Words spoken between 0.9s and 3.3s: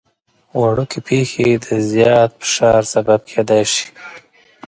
پېښې د زیات فشار سبب